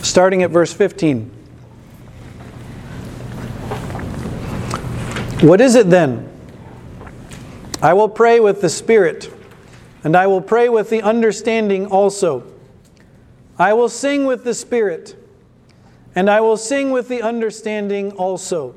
Starting 0.01 0.41
at 0.43 0.51
verse 0.51 0.71
15. 0.71 1.29
What 5.41 5.59
is 5.59 5.75
it 5.75 5.89
then? 5.89 6.31
I 7.81 7.91
will 7.91 8.07
pray 8.07 8.39
with 8.39 8.61
the 8.61 8.69
Spirit, 8.69 9.29
and 10.05 10.15
I 10.15 10.27
will 10.27 10.39
pray 10.39 10.69
with 10.69 10.89
the 10.89 11.01
understanding 11.01 11.87
also. 11.87 12.49
I 13.57 13.73
will 13.73 13.89
sing 13.89 14.25
with 14.25 14.45
the 14.45 14.53
Spirit, 14.53 15.21
and 16.15 16.29
I 16.29 16.39
will 16.39 16.55
sing 16.55 16.91
with 16.91 17.09
the 17.09 17.21
understanding 17.21 18.13
also. 18.13 18.75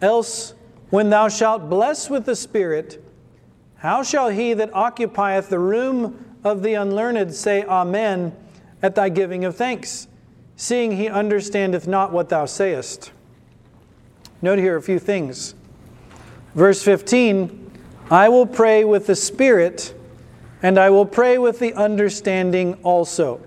Else, 0.00 0.53
when 0.94 1.10
thou 1.10 1.26
shalt 1.26 1.68
bless 1.68 2.08
with 2.08 2.24
the 2.24 2.36
Spirit, 2.36 3.04
how 3.78 4.04
shall 4.04 4.28
he 4.28 4.54
that 4.54 4.72
occupieth 4.72 5.48
the 5.48 5.58
room 5.58 6.36
of 6.44 6.62
the 6.62 6.74
unlearned 6.74 7.34
say 7.34 7.64
Amen 7.64 8.32
at 8.80 8.94
thy 8.94 9.08
giving 9.08 9.44
of 9.44 9.56
thanks, 9.56 10.06
seeing 10.54 10.92
he 10.92 11.08
understandeth 11.08 11.88
not 11.88 12.12
what 12.12 12.28
thou 12.28 12.46
sayest? 12.46 13.10
Note 14.40 14.60
here 14.60 14.76
a 14.76 14.82
few 14.82 15.00
things. 15.00 15.56
Verse 16.54 16.80
15 16.84 17.72
I 18.08 18.28
will 18.28 18.46
pray 18.46 18.84
with 18.84 19.08
the 19.08 19.16
Spirit, 19.16 19.96
and 20.62 20.78
I 20.78 20.90
will 20.90 21.06
pray 21.06 21.38
with 21.38 21.58
the 21.58 21.74
understanding 21.74 22.74
also. 22.84 23.40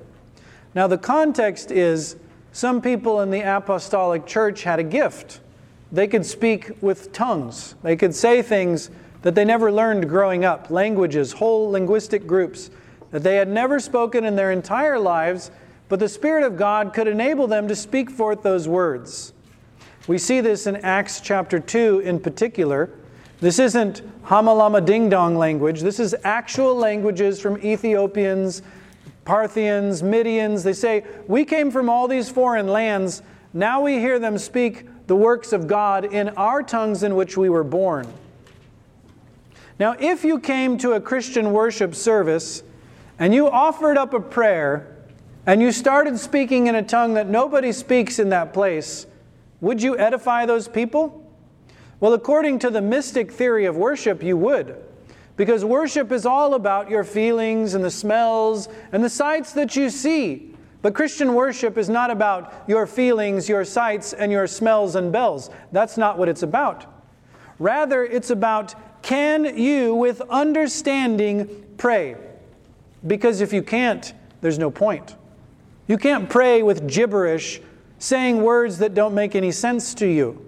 Now, 0.76 0.88
the 0.88 0.98
context 0.98 1.72
is 1.72 2.18
some 2.52 2.82
people 2.82 3.22
in 3.22 3.32
the 3.32 3.40
apostolic 3.40 4.26
church 4.26 4.64
had 4.64 4.80
a 4.80 4.84
gift. 4.84 5.40
They 5.92 6.08
could 6.08 6.26
speak 6.26 6.72
with 6.82 7.14
tongues, 7.14 7.76
they 7.84 7.96
could 7.96 8.14
say 8.14 8.42
things 8.42 8.90
that 9.22 9.36
they 9.36 9.46
never 9.46 9.72
learned 9.72 10.08
growing 10.10 10.46
up, 10.46 10.70
languages, 10.70 11.34
whole 11.34 11.70
linguistic 11.72 12.28
groups 12.28 12.70
that 13.12 13.24
they 13.24 13.36
had 13.36 13.48
never 13.48 13.80
spoken 13.80 14.26
in 14.26 14.36
their 14.36 14.52
entire 14.52 15.00
lives, 15.00 15.50
but 15.90 16.00
the 16.00 16.10
Spirit 16.10 16.44
of 16.44 16.58
God 16.58 16.94
could 16.94 17.08
enable 17.08 17.48
them 17.48 17.68
to 17.68 17.76
speak 17.76 18.10
forth 18.10 18.44
those 18.44 18.68
words. 18.68 19.34
We 20.08 20.18
see 20.18 20.42
this 20.42 20.68
in 20.68 20.78
Acts 20.78 21.22
chapter 21.22 21.60
2 21.60 22.00
in 22.00 22.20
particular. 22.20 22.90
This 23.40 23.60
isn't 23.60 24.02
Hamalama 24.26 24.86
Ding 24.86 25.10
Dong 25.10 25.38
language. 25.38 25.82
This 25.82 26.00
is 26.00 26.16
actual 26.24 26.76
languages 26.76 27.40
from 27.40 27.58
Ethiopians, 27.64 28.62
Parthians, 29.26 30.02
Midians. 30.02 30.64
They 30.64 30.74
say, 30.74 31.06
We 31.28 31.46
came 31.46 31.70
from 31.72 31.90
all 31.90 32.08
these 32.08 32.30
foreign 32.30 32.68
lands. 32.68 33.22
Now 33.54 33.82
we 33.82 34.00
hear 34.00 34.20
them 34.20 34.38
speak 34.38 34.86
the 35.08 35.16
works 35.16 35.54
of 35.54 35.68
God 35.68 36.06
in 36.06 36.30
our 36.30 36.62
tongues 36.62 37.02
in 37.02 37.16
which 37.16 37.38
we 37.38 37.50
were 37.50 37.64
born. 37.64 38.08
Now, 39.80 39.96
if 40.00 40.24
you 40.24 40.40
came 40.40 40.78
to 40.80 40.94
a 40.94 41.02
Christian 41.02 41.52
worship 41.54 41.96
service 41.96 42.64
and 43.20 43.34
you 43.34 43.50
offered 43.50 43.98
up 43.98 44.14
a 44.14 44.20
prayer 44.20 44.96
and 45.46 45.62
you 45.62 45.72
started 45.72 46.20
speaking 46.20 46.68
in 46.68 46.76
a 46.76 46.84
tongue 46.84 47.14
that 47.14 47.30
nobody 47.30 47.72
speaks 47.72 48.20
in 48.20 48.30
that 48.30 48.54
place, 48.54 49.08
Would 49.62 49.82
you 49.82 49.98
edify 49.98 50.46
those 50.46 50.68
people? 50.68 51.24
Well, 52.00 52.14
according 52.14 52.60
to 52.60 52.70
the 52.70 52.82
mystic 52.82 53.32
theory 53.32 53.66
of 53.66 53.76
worship, 53.76 54.22
you 54.22 54.38
would. 54.38 54.76
Because 55.36 55.66
worship 55.66 56.12
is 56.12 56.26
all 56.26 56.54
about 56.54 56.90
your 56.90 57.04
feelings 57.04 57.74
and 57.74 57.84
the 57.84 57.92
smells 57.92 58.70
and 58.92 59.04
the 59.04 59.10
sights 59.10 59.54
that 59.54 59.76
you 59.76 59.90
see. 59.90 60.54
But 60.88 60.96
Christian 60.96 61.34
worship 61.34 61.78
is 61.78 61.90
not 61.90 62.12
about 62.12 62.64
your 62.66 62.88
feelings, 62.88 63.50
your 63.50 63.66
sights, 63.66 64.14
and 64.14 64.32
your 64.32 64.48
smells 64.48 64.96
and 64.96 65.12
bells. 65.12 65.50
That's 65.74 65.98
not 65.98 66.18
what 66.18 66.30
it's 66.30 66.44
about. 66.44 66.86
Rather, 67.60 68.06
it's 68.06 68.30
about 68.30 68.74
can 69.02 69.58
you, 69.58 69.94
with 69.94 70.22
understanding, 70.30 71.66
pray? 71.76 72.16
Because 73.06 73.42
if 73.42 73.52
you 73.52 73.62
can't, 73.64 74.14
there's 74.40 74.58
no 74.58 74.72
point. 74.72 75.18
You 75.90 75.98
can't 75.98 76.30
pray 76.30 76.64
with 76.64 76.88
gibberish, 76.88 77.60
saying 78.00 78.42
words 78.42 78.78
that 78.78 78.94
don't 78.94 79.14
make 79.14 79.36
any 79.36 79.52
sense 79.52 79.94
to 79.96 80.08
you. 80.08 80.42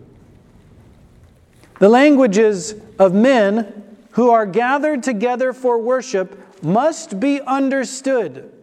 The 1.80 1.90
languages 1.90 2.76
of 2.98 3.14
men 3.14 3.98
who 4.12 4.30
are 4.30 4.46
gathered 4.46 5.04
together 5.04 5.52
for 5.52 5.78
worship 5.78 6.64
must 6.64 7.20
be 7.20 7.42
understood 7.42 8.54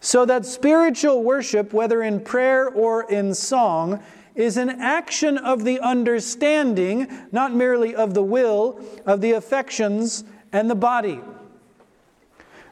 so 0.00 0.24
that 0.24 0.44
spiritual 0.44 1.22
worship, 1.22 1.72
whether 1.72 2.02
in 2.02 2.20
prayer 2.20 2.68
or 2.68 3.10
in 3.10 3.34
song, 3.34 4.02
is 4.34 4.56
an 4.56 4.70
action 4.70 5.38
of 5.38 5.64
the 5.64 5.78
understanding, 5.80 7.06
not 7.32 7.54
merely 7.54 7.94
of 7.94 8.14
the 8.14 8.22
will, 8.22 8.80
of 9.06 9.20
the 9.20 9.32
affections, 9.32 10.24
and 10.52 10.70
the 10.70 10.74
body. 10.74 11.20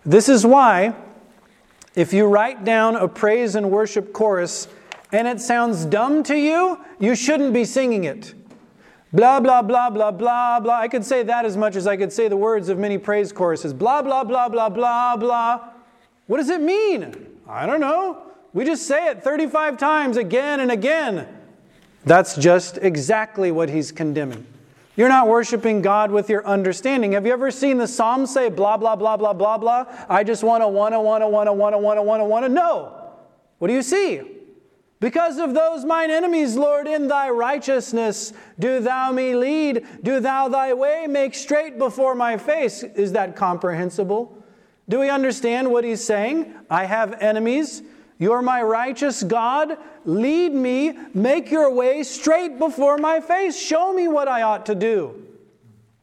This 0.05 0.29
is 0.29 0.47
why, 0.47 0.95
if 1.95 2.13
you 2.13 2.27
write 2.27 2.65
down 2.65 2.97
a 2.97 3.07
praise 3.07 3.55
and 3.55 3.71
worship 3.71 4.13
chorus 4.13 4.69
and 5.13 5.27
it 5.27 5.41
sounds 5.41 5.85
dumb 5.85 6.23
to 6.25 6.37
you, 6.37 6.79
you 6.99 7.15
shouldn't 7.15 7.53
be 7.53 7.65
singing 7.65 8.05
it. 8.05 8.35
Blah, 9.13 9.41
blah, 9.41 9.61
blah, 9.61 9.91
blah, 9.91 10.13
blah, 10.13 10.61
blah. 10.61 10.79
I 10.79 10.87
could 10.87 11.05
say 11.05 11.25
that 11.25 11.45
as 11.45 11.57
much 11.57 11.75
as 11.75 11.87
I 11.89 11.97
could 11.97 12.13
say 12.13 12.29
the 12.29 12.37
words 12.37 12.69
of 12.69 12.79
many 12.79 12.97
praise 12.97 13.33
choruses. 13.33 13.75
Blah, 13.75 14.03
blah, 14.03 14.23
blah, 14.23 14.49
blah, 14.49 14.69
blah, 14.69 15.17
blah. 15.17 15.69
What 16.31 16.37
does 16.37 16.49
it 16.49 16.61
mean? 16.61 17.27
I 17.49 17.67
don't 17.67 17.81
know. 17.81 18.23
We 18.53 18.65
just 18.65 18.87
say 18.87 19.09
it 19.09 19.25
35 19.25 19.77
times 19.79 20.17
again 20.17 20.61
and 20.61 20.71
again. 20.71 21.27
That's 22.05 22.37
just 22.37 22.79
exactly 22.81 23.51
what 23.51 23.69
he's 23.69 23.91
condemning. 23.91 24.47
You're 24.95 25.09
not 25.09 25.27
worshiping 25.27 25.83
God 25.83 26.13
with 26.13 26.31
your 26.31 26.47
understanding. 26.47 27.11
Have 27.13 27.27
you 27.27 27.33
ever 27.33 27.51
seen 27.51 27.79
the 27.79 27.89
psalm 27.89 28.27
say 28.27 28.49
blah, 28.49 28.77
blah, 28.77 28.95
blah, 28.95 29.17
blah, 29.17 29.33
blah, 29.33 29.59
blah? 29.59 29.87
I 30.09 30.23
just 30.23 30.45
want 30.45 30.63
to, 30.63 30.69
want 30.69 30.95
to, 30.95 31.01
want 31.01 31.23
to, 31.23 31.27
want 31.27 31.49
to, 31.49 31.53
want 31.53 31.75
to, 31.75 31.79
want 31.79 31.99
to, 31.99 32.03
want 32.05 32.21
to, 32.21 32.25
want 32.25 32.45
to. 32.45 32.49
No. 32.49 33.11
What 33.59 33.67
do 33.67 33.75
you 33.75 33.83
see? 33.83 34.23
Because 35.01 35.39
of 35.39 35.53
those 35.53 35.85
mine 35.85 36.13
enemies, 36.13 36.55
Lord, 36.55 36.87
in 36.87 37.09
thy 37.09 37.29
righteousness 37.31 38.33
do 38.57 38.79
thou 38.79 39.11
me 39.11 39.35
lead. 39.35 39.85
Do 40.05 40.21
thou 40.21 40.47
thy 40.47 40.75
way 40.75 41.09
make 41.09 41.35
straight 41.35 41.77
before 41.77 42.15
my 42.15 42.37
face. 42.37 42.85
Is 42.85 43.11
that 43.15 43.35
comprehensible? 43.35 44.40
Do 44.91 44.99
we 44.99 45.09
understand 45.09 45.71
what 45.71 45.85
he's 45.85 46.05
saying? 46.05 46.53
I 46.69 46.85
have 46.85 47.13
enemies. 47.23 47.81
You're 48.19 48.43
my 48.43 48.61
righteous 48.61 49.23
God. 49.23 49.79
Lead 50.05 50.53
me. 50.53 50.99
Make 51.15 51.49
your 51.53 51.73
way 51.73 52.03
straight 52.03 52.59
before 52.59 52.99
my 52.99 53.21
face. 53.21 53.57
Show 53.57 53.93
me 53.93 54.09
what 54.09 54.27
I 54.27 54.43
ought 54.43 54.67
to 54.67 54.75
do. 54.75 55.29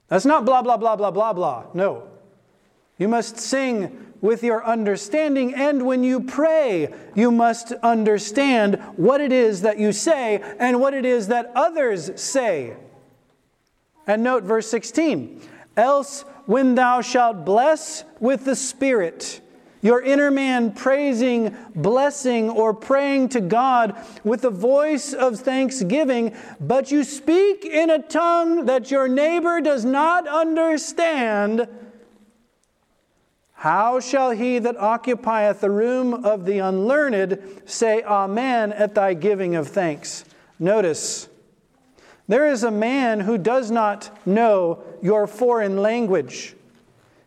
That's 0.08 0.26
not 0.26 0.46
blah, 0.46 0.62
blah, 0.62 0.78
blah, 0.78 0.96
blah, 0.96 1.12
blah, 1.12 1.34
blah. 1.34 1.66
No. 1.74 2.08
You 2.98 3.10
must 3.10 3.38
sing 3.38 4.14
with 4.22 4.42
your 4.42 4.66
understanding. 4.66 5.54
And 5.54 5.86
when 5.86 6.02
you 6.06 6.22
pray, 6.22 6.94
you 7.14 7.30
must 7.30 7.74
understand 7.84 8.82
what 8.96 9.20
it 9.20 9.34
is 9.34 9.64
that 9.64 9.80
you 9.80 9.92
say 9.92 10.42
and 10.60 10.80
what 10.80 10.94
it 10.94 11.04
is 11.04 11.28
that 11.28 11.52
others 11.56 12.10
say. 12.20 12.78
And 14.08 14.24
note 14.24 14.44
verse 14.44 14.70
16 14.70 15.42
Else, 15.78 16.26
when 16.48 16.76
thou 16.76 17.02
shalt 17.02 17.46
bless 17.46 18.04
with 18.20 18.44
the 18.44 18.56
Spirit, 18.56 19.42
your 19.82 20.02
inner 20.02 20.32
man 20.32 20.72
praising, 20.72 21.56
blessing, 21.76 22.50
or 22.50 22.74
praying 22.74 23.30
to 23.30 23.42
God 23.42 23.96
with 24.24 24.42
the 24.42 24.50
voice 24.50 25.14
of 25.14 25.40
thanksgiving, 25.40 26.36
but 26.60 26.92
you 26.92 27.04
speak 27.04 27.64
in 27.64 27.90
a 27.90 28.02
tongue 28.02 28.66
that 28.66 28.90
your 28.90 29.08
neighbor 29.08 29.62
does 29.62 29.86
not 29.86 30.28
understand, 30.28 31.68
how 33.54 34.00
shall 34.00 34.32
he 34.32 34.60
that 34.60 34.78
occupieth 34.78 35.62
the 35.62 35.72
room 35.72 36.14
of 36.14 36.46
the 36.46 36.60
unlearned 36.60 37.40
say 37.66 38.04
Amen 38.04 38.72
at 38.72 38.94
thy 38.94 39.16
giving 39.16 39.56
of 39.56 39.68
thanks? 39.68 40.26
Notice, 40.60 41.28
there 42.28 42.48
is 42.48 42.64
a 42.64 42.72
man 42.72 43.22
who 43.22 43.38
does 43.38 43.72
not 43.72 44.10
know 44.26 44.84
your 45.02 45.28
foreign 45.28 45.78
language. 45.78 46.56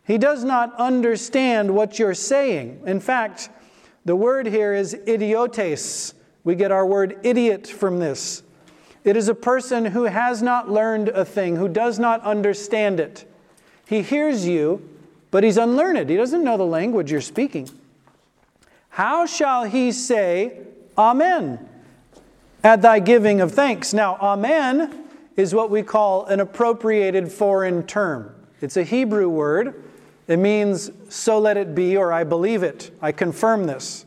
He 0.05 0.19
does 0.19 0.45
not 0.45 0.75
understand 0.77 1.75
what 1.75 1.99
you're 1.99 2.15
saying. 2.15 2.83
In 2.85 3.01
fact, 3.01 3.49
the 4.05 4.17
word 4.17 4.47
here 4.47 4.75
is 4.75 4.95
idiotes. 5.07 6.15
We 6.45 6.55
get 6.55 6.73
our 6.73 6.85
word 6.85 7.19
idiot 7.23 7.67
from 7.67 7.99
this. 7.99 8.43
It 9.05 9.17
is 9.17 9.29
a 9.29 9.35
person 9.35 9.87
who 9.87 10.05
has 10.05 10.43
not 10.43 10.71
learned 10.71 11.09
a 11.11 11.25
thing, 11.25 11.57
who 11.57 11.69
does 11.69 11.99
not 11.99 12.21
understand 12.23 13.01
it. 13.01 13.25
He 13.87 14.03
hears 14.03 14.47
you, 14.47 14.87
but 15.31 15.45
he's 15.45 15.57
unlearned. 15.57 16.11
He 16.11 16.17
doesn't 16.17 16.45
know 16.45 16.57
the 16.57 16.67
language 16.67 17.11
you're 17.11 17.21
speaking. 17.21 17.71
How 18.91 19.25
shall 19.25 19.65
he 19.65 19.93
say, 19.93 20.59
Amen, 20.99 21.69
at 22.62 22.83
thy 22.83 22.99
giving 22.99 23.40
of 23.40 23.53
thanks? 23.53 23.94
Now, 23.94 24.16
Amen 24.16 25.05
is 25.37 25.55
what 25.55 25.70
we 25.70 25.83
call 25.83 26.27
an 26.27 26.40
appropriated 26.40 27.31
foreign 27.31 27.87
term. 27.87 28.35
It's 28.61 28.77
a 28.77 28.85
Hebrew 28.85 29.29
word. 29.29 29.83
It 30.29 30.38
means, 30.38 30.90
so 31.09 31.38
let 31.38 31.57
it 31.57 31.75
be, 31.75 31.96
or 31.96 32.12
I 32.12 32.25
believe 32.25 32.62
it. 32.62 32.90
I 33.01 33.12
confirm 33.12 33.66
this. 33.66 34.05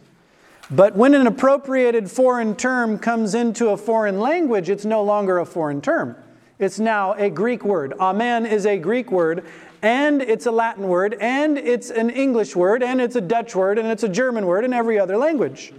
But 0.72 0.96
when 0.96 1.13
an 1.13 1.28
appropriated 1.28 2.10
foreign 2.10 2.56
term 2.56 2.98
comes 2.98 3.36
into 3.36 3.70
a 3.70 3.78
foreign 3.78 4.20
language, 4.20 4.70
it's 4.70 4.86
no 4.86 5.04
longer 5.04 5.39
a 5.39 5.46
foreign 5.46 5.82
term. 5.82 6.16
It's 6.60 6.80
now 6.80 7.13
a 7.13 7.30
Greek 7.30 7.66
word. 7.66 7.94
Amen 8.00 8.46
is 8.46 8.66
a 8.66 8.78
Greek 8.78 9.12
word, 9.12 9.44
and 9.82 10.22
it's 10.22 10.46
a 10.46 10.52
Latin 10.52 10.88
word, 10.88 11.18
and 11.20 11.58
it's 11.58 11.89
an 11.89 12.10
English 12.10 12.56
word, 12.56 12.82
and 12.84 13.02
it's 13.02 13.16
a 13.16 13.22
Dutch 13.22 13.56
word, 13.56 13.78
and 13.78 13.88
it's 13.89 14.04
a 14.04 14.10
German 14.10 14.46
word, 14.46 14.63
and 14.63 14.74
every 14.74 14.98
other 14.98 15.18
language. 15.18 15.74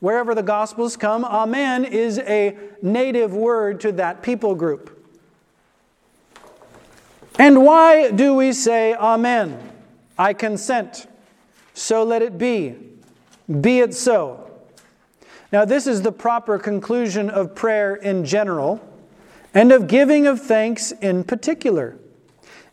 Wherever 0.00 0.34
the 0.34 0.42
Gospels 0.42 0.96
come, 0.96 1.24
Amen 1.24 1.84
is 1.84 2.18
a 2.20 2.56
native 2.82 3.34
word 3.34 3.80
to 3.80 3.92
that 3.92 4.22
people 4.22 4.54
group. 4.54 4.94
And 7.38 7.64
why 7.64 8.10
do 8.10 8.34
we 8.34 8.52
say 8.52 8.94
Amen? 8.94 9.58
I 10.18 10.34
consent. 10.34 11.06
So 11.74 12.02
let 12.02 12.22
it 12.22 12.38
be. 12.38 12.74
Be 13.60 13.80
it 13.80 13.94
so. 13.94 14.50
Now, 15.52 15.64
this 15.64 15.86
is 15.86 16.02
the 16.02 16.12
proper 16.12 16.58
conclusion 16.58 17.30
of 17.30 17.54
prayer 17.54 17.94
in 17.94 18.24
general 18.24 18.80
and 19.54 19.72
of 19.72 19.86
giving 19.86 20.26
of 20.26 20.40
thanks 20.40 20.92
in 20.92 21.24
particular. 21.24 21.96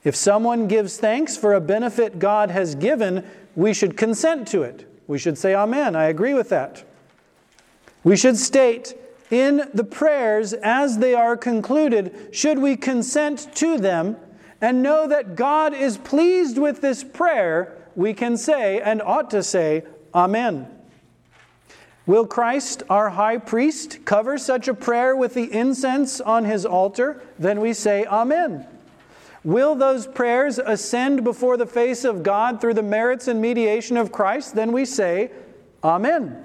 If 0.04 0.16
someone 0.16 0.68
gives 0.68 0.98
thanks 0.98 1.38
for 1.38 1.54
a 1.54 1.62
benefit 1.62 2.20
God 2.20 2.52
has 2.52 2.76
given, 2.76 3.26
we 3.56 3.74
should 3.74 3.96
consent 3.96 4.48
to 4.50 4.64
it. 4.64 4.88
We 5.08 5.18
should 5.18 5.38
say, 5.38 5.56
Amen. 5.56 5.96
I 5.96 6.06
agree 6.06 6.34
with 6.34 6.50
that. 6.50 6.84
We 8.06 8.16
should 8.16 8.38
state 8.38 8.94
in 9.32 9.68
the 9.74 9.84
prayers 9.84 10.54
as 10.54 11.00
they 11.00 11.16
are 11.16 11.36
concluded, 11.36 12.30
should 12.32 12.60
we 12.60 12.78
consent 12.78 13.54
to 13.56 13.78
them 13.80 14.16
and 14.62 14.84
know 14.84 15.08
that 15.08 15.36
God 15.36 15.74
is 15.74 15.98
pleased 15.98 16.60
with 16.60 16.82
this 16.82 17.04
prayer, 17.04 17.90
we 17.96 18.14
can 18.14 18.38
say 18.38 18.80
and 18.80 19.02
ought 19.02 19.32
to 19.32 19.42
say, 19.42 19.84
Amen. 20.14 20.68
Will 22.06 22.28
Christ, 22.28 22.84
our 22.92 23.10
high 23.10 23.40
priest, 23.40 24.06
cover 24.06 24.38
such 24.38 24.68
a 24.68 24.76
prayer 24.76 25.16
with 25.16 25.34
the 25.34 25.52
incense 25.52 26.22
on 26.22 26.46
his 26.46 26.64
altar? 26.64 27.24
Then 27.40 27.60
we 27.60 27.74
say, 27.74 28.06
Amen. 28.06 28.68
Will 29.44 29.74
those 29.74 30.06
prayers 30.06 30.60
ascend 30.60 31.24
before 31.24 31.58
the 31.58 31.66
face 31.66 32.04
of 32.04 32.22
God 32.22 32.62
through 32.62 32.76
the 32.76 32.84
merits 32.84 33.28
and 33.28 33.42
mediation 33.42 33.98
of 33.98 34.12
Christ? 34.12 34.54
Then 34.54 34.72
we 34.72 34.86
say, 34.86 35.32
Amen. 35.84 36.45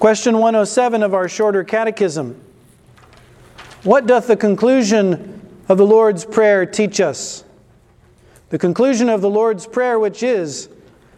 Question 0.00 0.36
107 0.36 1.02
of 1.02 1.12
our 1.12 1.28
shorter 1.28 1.62
catechism 1.62 2.40
What 3.82 4.06
doth 4.06 4.28
the 4.28 4.36
conclusion 4.36 5.46
of 5.68 5.76
the 5.76 5.84
Lord's 5.84 6.24
Prayer 6.24 6.64
teach 6.64 7.02
us? 7.02 7.44
The 8.48 8.58
conclusion 8.58 9.10
of 9.10 9.20
the 9.20 9.28
Lord's 9.28 9.66
Prayer, 9.66 9.98
which 9.98 10.22
is, 10.22 10.70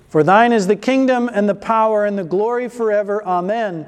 For 0.08 0.24
thine 0.24 0.52
is 0.52 0.66
the 0.66 0.74
kingdom 0.74 1.30
and 1.32 1.48
the 1.48 1.54
power 1.54 2.04
and 2.04 2.18
the 2.18 2.24
glory 2.24 2.68
forever, 2.68 3.22
Amen, 3.24 3.86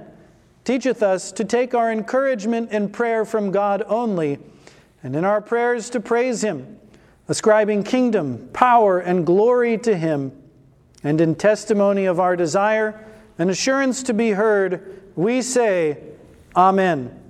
teacheth 0.62 1.02
us 1.02 1.32
to 1.32 1.44
take 1.44 1.74
our 1.74 1.90
encouragement 1.90 2.70
in 2.70 2.88
prayer 2.88 3.24
from 3.24 3.50
God 3.50 3.82
only 3.88 4.38
and 5.02 5.16
in 5.16 5.24
our 5.24 5.40
prayers 5.40 5.90
to 5.90 5.98
praise 5.98 6.44
Him, 6.44 6.78
ascribing 7.26 7.82
kingdom, 7.82 8.48
power, 8.52 9.00
and 9.00 9.26
glory 9.26 9.76
to 9.78 9.96
Him, 9.96 10.30
and 11.02 11.20
in 11.20 11.34
testimony 11.34 12.04
of 12.04 12.20
our 12.20 12.36
desire 12.36 13.04
and 13.38 13.50
assurance 13.50 14.02
to 14.04 14.14
be 14.14 14.30
heard, 14.30 15.00
we 15.16 15.42
say, 15.42 15.98
Amen. 16.56 17.20